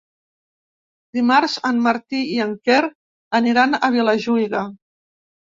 [1.17, 2.81] Dimarts en Martí i en Quer
[3.41, 4.65] aniran a Vilajuïga.